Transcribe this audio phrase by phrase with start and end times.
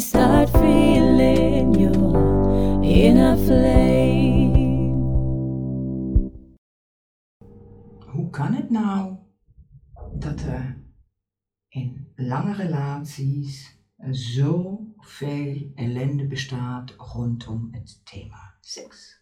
[0.00, 4.68] start feeling your inner flame.
[8.06, 9.16] Hoe kan het nou
[10.18, 10.84] dat er
[11.68, 13.78] in lange relaties
[14.10, 19.17] zoveel ellende bestaat rondom het thema seks?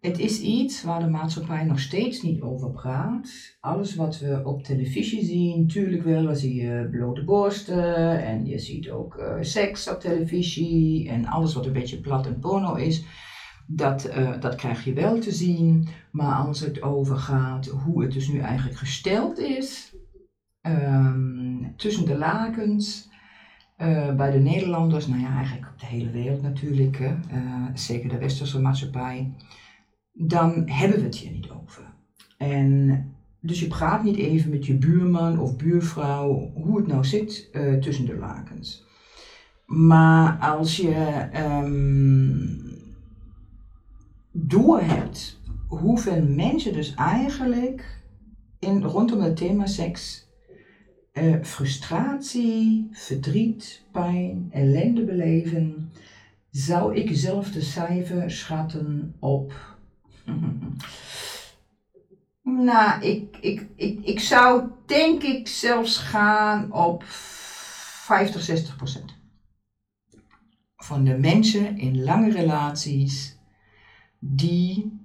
[0.00, 3.56] Het is iets waar de maatschappij nog steeds niet over praat.
[3.60, 8.90] Alles wat we op televisie zien, natuurlijk wel, zie je blote borsten en je ziet
[8.90, 13.04] ook uh, seks op televisie en alles wat een beetje plat en porno is.
[13.66, 18.12] Dat, uh, dat krijg je wel te zien, maar als het over gaat hoe het
[18.12, 19.96] dus nu eigenlijk gesteld is,
[20.62, 23.08] um, tussen de lakens,
[23.78, 27.12] uh, bij de Nederlanders, nou ja, eigenlijk op de hele wereld natuurlijk,
[27.74, 29.32] zeker de westerse maatschappij
[30.18, 31.82] dan hebben we het hier niet over.
[32.36, 33.04] En
[33.40, 37.74] dus je praat niet even met je buurman of buurvrouw hoe het nou zit uh,
[37.74, 38.86] tussen de lakens.
[39.66, 41.28] Maar als je
[41.62, 42.60] um,
[44.32, 48.02] doorhebt hoeveel mensen dus eigenlijk
[48.58, 50.28] in, rondom het thema seks
[51.12, 55.90] uh, frustratie, verdriet, pijn, ellende beleven,
[56.50, 59.77] zou ik zelf de cijfer schatten op
[62.70, 69.16] nou, ik, ik, ik, ik zou denk ik zelfs gaan op 50, 60 procent.
[70.76, 73.38] Van de mensen in lange relaties
[74.18, 74.98] die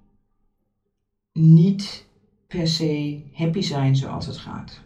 [1.34, 2.06] niet
[2.48, 4.82] per se happy zijn zoals het gaat.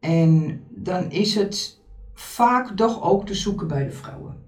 [0.00, 1.82] En dan is het
[2.14, 4.42] vaak toch ook te zoeken bij de vrouwen.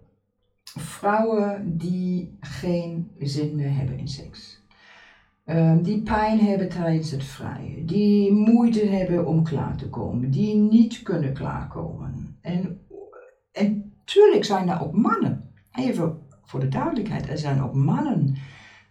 [0.65, 4.56] Vrouwen die geen zin meer hebben in seks.
[5.49, 10.55] Um, die pijn hebben tijdens het vrijen, die moeite hebben om klaar te komen, die
[10.55, 12.39] niet kunnen klaarkomen.
[12.41, 12.81] En,
[13.53, 18.37] en tuurlijk zijn er ook mannen, even voor de duidelijkheid, er zijn ook mannen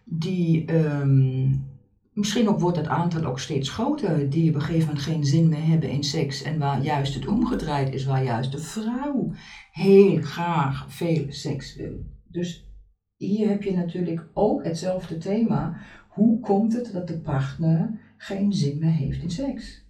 [0.04, 1.64] die, um,
[2.12, 5.48] misschien ook wordt het aantal ook steeds groter, die op een gegeven moment geen zin
[5.48, 9.32] meer hebben in seks en waar juist het omgedraaid is, waar juist de vrouw
[9.72, 12.06] heel graag veel seks wil.
[12.28, 12.70] Dus
[13.16, 15.76] hier heb je natuurlijk ook hetzelfde thema
[16.16, 19.84] hoe komt het dat de partner geen zin meer heeft in seks?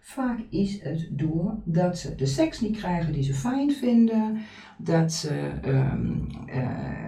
[0.00, 4.38] Vaak is het doordat ze de seks niet krijgen die ze fijn vinden,
[4.78, 7.06] dat ze um, uh,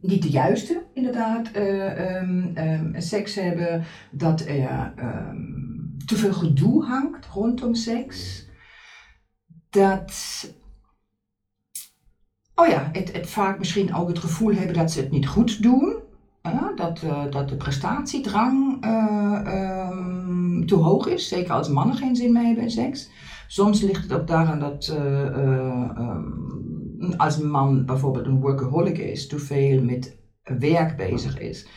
[0.00, 4.94] niet de juiste, inderdaad, uh, um, um, seks hebben, dat er
[6.06, 8.48] te veel gedoe hangt rondom seks,
[9.70, 10.14] dat
[12.54, 15.62] oh ja, het, het vaak misschien ook het gevoel hebben dat ze het niet goed
[15.62, 16.06] doen
[16.78, 22.32] dat, uh, dat de prestatiedrang uh, um, te hoog is, zeker als mannen geen zin
[22.32, 23.10] meer hebben in seks.
[23.48, 26.34] Soms ligt het ook daaraan dat um,
[27.16, 30.18] als een man bijvoorbeeld een workaholic is, te veel met
[30.58, 31.68] werk bezig is.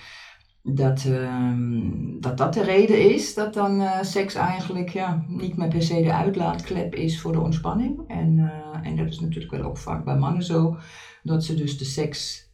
[0.64, 5.82] Dat, um, dat dat de reden is dat dan seks eigenlijk ja, niet meer per
[5.82, 8.00] se de uitlaatklep is voor de ontspanning.
[8.08, 8.52] En,
[8.84, 10.78] en dat is natuurlijk wel ook vaak bij mannen zo,
[11.24, 12.51] dat ze dus de seks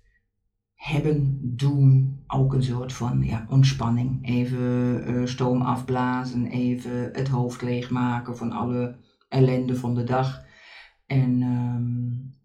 [0.87, 4.27] hebben, doen, ook een soort van ja, ontspanning.
[4.27, 8.95] Even uh, stoom afblazen, even het hoofd leegmaken van alle
[9.29, 10.43] ellende van de dag.
[11.05, 12.35] En, um,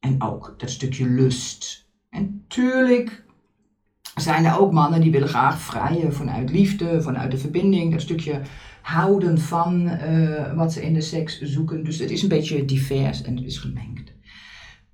[0.00, 1.88] en ook dat stukje lust.
[2.10, 3.24] En tuurlijk
[4.14, 7.92] zijn er ook mannen die willen graag vrijen vanuit liefde, vanuit de verbinding.
[7.92, 8.40] Dat stukje
[8.82, 11.84] houden van uh, wat ze in de seks zoeken.
[11.84, 14.13] Dus het is een beetje divers en het is gemengd.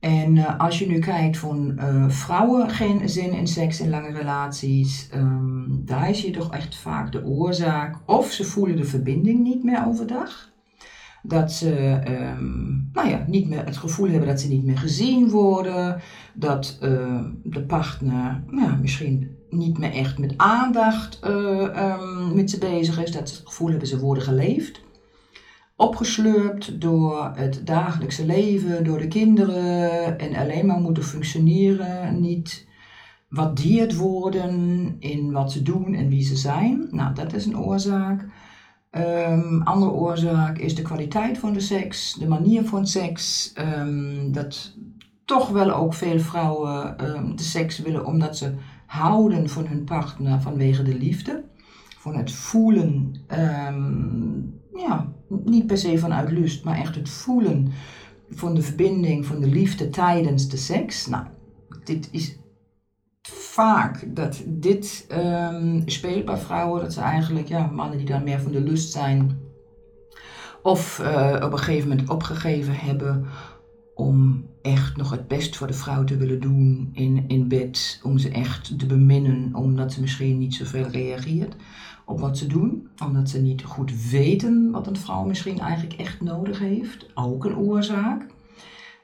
[0.01, 4.13] En uh, als je nu kijkt van uh, vrouwen geen zin in seks in lange
[4.13, 7.97] relaties, um, daar is je toch echt vaak de oorzaak.
[8.07, 10.49] Of ze voelen de verbinding niet meer overdag.
[11.23, 15.31] Dat ze um, nou ja, niet meer het gevoel hebben dat ze niet meer gezien
[15.31, 16.01] worden.
[16.35, 23.03] Dat uh, de partner nou misschien niet meer echt met aandacht um, met ze bezig
[23.03, 23.13] is.
[23.13, 24.81] Dat ze het gevoel hebben ze worden geleefd
[25.81, 32.69] opgesleurd door het dagelijkse leven, door de kinderen en alleen maar moeten functioneren, niet
[33.55, 36.89] dieet worden in wat ze doen en wie ze zijn.
[36.91, 38.27] Nou, dat is een oorzaak.
[38.91, 43.53] Um, andere oorzaak is de kwaliteit van de seks, de manier van seks.
[43.79, 44.75] Um, dat
[45.25, 48.55] toch wel ook veel vrouwen um, de seks willen omdat ze
[48.87, 51.45] houden van hun partner vanwege de liefde.
[52.01, 53.15] Van het voelen,
[54.75, 57.73] ja, niet per se vanuit lust, maar echt het voelen
[58.31, 61.07] van de verbinding, van de liefde tijdens de seks.
[61.07, 61.25] Nou,
[61.85, 62.39] dit is
[63.29, 66.81] vaak dat dit um, speelt bij vrouwen.
[66.83, 69.39] Dat ze eigenlijk, ja, mannen die dan meer van de lust zijn.
[70.63, 73.27] Of uh, op een gegeven moment opgegeven hebben
[74.01, 78.01] om echt nog het best voor de vrouw te willen doen in, in bed.
[78.03, 81.57] Om ze echt te beminnen, omdat ze misschien niet zoveel reageert
[82.07, 82.89] op wat ze doen.
[83.05, 87.07] Omdat ze niet goed weten wat een vrouw misschien eigenlijk echt nodig heeft.
[87.15, 88.27] Ook een oorzaak.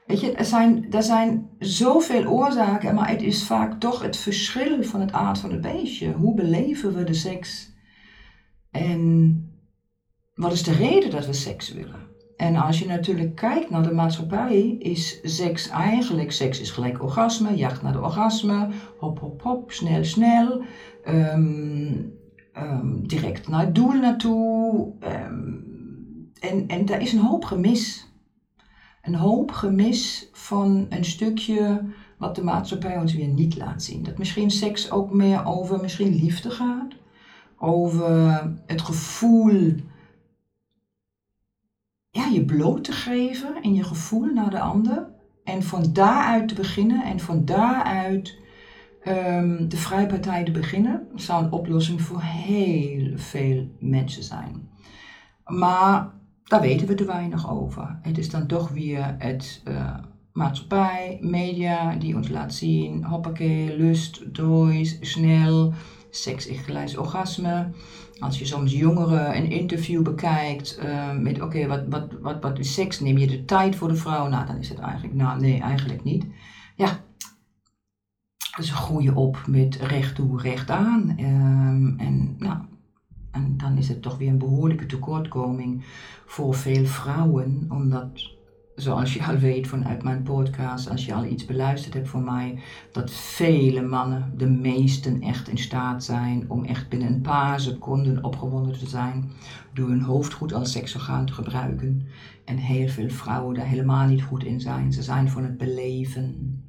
[0.07, 4.83] Weet je, er zijn, er zijn zoveel oorzaken, maar het is vaak toch het verschil
[4.83, 6.11] van het aard van het beestje.
[6.11, 7.75] Hoe beleven we de seks?
[8.71, 9.41] En
[10.35, 12.16] wat is de reden dat we seks willen?
[12.37, 17.55] En als je natuurlijk kijkt naar de maatschappij, is seks eigenlijk, seks is gelijk orgasme,
[17.55, 18.67] jacht naar de orgasme,
[18.97, 20.61] hop, hop, hop, snel, snel,
[21.07, 22.13] um,
[22.57, 24.93] um, direct naar het doel naartoe.
[25.03, 25.65] Um,
[26.39, 28.07] en, en daar is een hoop gemis
[29.07, 31.81] een hoop gemis van een stukje
[32.17, 34.03] wat de maatschappij ons weer niet laat zien.
[34.03, 36.93] Dat misschien seks ook meer over misschien liefde gaat,
[37.57, 39.75] over het gevoel
[42.09, 45.07] ja, je bloot te geven in je gevoel naar de ander.
[45.43, 48.37] En van daaruit te beginnen en van daaruit
[49.07, 54.69] um, de vrijpartij te beginnen, zou een oplossing voor heel veel mensen zijn.
[55.45, 56.11] Maar
[56.43, 57.99] daar weten we te weinig over.
[58.01, 59.97] Het is dan toch weer het uh,
[60.33, 65.73] maatschappij, media die ons laat zien, hoppakee, lust, dois, snel,
[66.09, 67.69] seks is gelijk orgasme.
[68.19, 72.73] Als je soms jongeren een interview bekijkt uh, met oké, wat, wat, wat, wat is
[72.73, 72.99] seks?
[72.99, 74.27] Neem je de tijd voor de vrouw?
[74.27, 76.25] Nou, dan is het eigenlijk, nou nee, eigenlijk niet.
[76.75, 76.99] Ja,
[78.57, 81.15] dus groeien op met recht toe, recht aan.
[81.19, 82.57] Um, en nou,
[83.31, 85.83] en dan is het toch weer een behoorlijke tekortkoming
[86.25, 88.36] voor veel vrouwen, omdat,
[88.77, 92.59] zoals je al weet vanuit mijn podcast, als je al iets beluisterd hebt van mij,
[92.91, 98.23] dat vele mannen, de meesten, echt in staat zijn om echt binnen een paar seconden
[98.23, 99.31] opgewonden te zijn
[99.73, 102.07] door hun hoofd goed als seksorgaan te gebruiken.
[102.45, 104.93] En heel veel vrouwen daar helemaal niet goed in zijn.
[104.93, 106.61] Ze zijn van het beleven.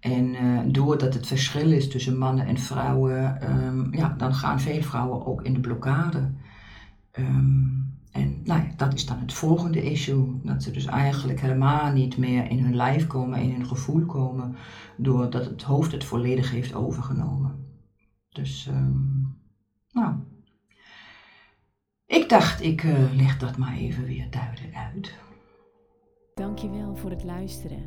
[0.00, 4.82] En uh, doordat het verschil is tussen mannen en vrouwen, um, ja, dan gaan veel
[4.82, 6.30] vrouwen ook in de blokkade.
[7.18, 7.83] Um,
[8.14, 10.40] en nou ja, dat is dan het volgende issue.
[10.42, 14.56] Dat ze dus eigenlijk helemaal niet meer in hun lijf komen, in hun gevoel komen,
[14.96, 17.66] doordat het hoofd het volledig heeft overgenomen.
[18.28, 19.36] Dus, um,
[19.90, 20.14] nou.
[22.06, 25.14] Ik dacht, ik uh, leg dat maar even weer duidelijk uit.
[26.34, 27.82] Dankjewel voor het luisteren.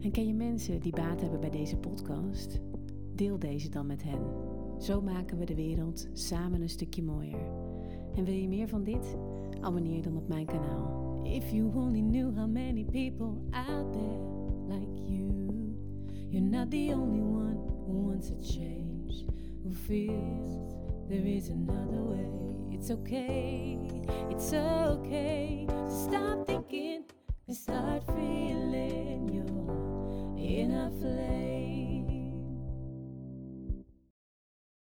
[0.00, 2.60] En ken je mensen die baat hebben bij deze podcast?
[3.14, 4.22] Deel deze dan met hen.
[4.80, 7.46] Zo maken we de wereld samen een stukje mooier.
[8.14, 9.16] En wil je meer van dit?
[9.60, 11.20] abonneer je dan op mijn kanaal.
[11.24, 14.20] If you only knew how many people out there
[14.68, 15.76] like you,
[16.28, 19.24] you're not the only one who wants a change,
[19.62, 20.58] who feels
[21.08, 22.30] there is another way.
[22.70, 23.78] It's okay,
[24.30, 25.66] it's okay.
[25.88, 27.04] So stop thinking
[27.46, 29.28] and start feeling
[30.38, 31.59] in a flame.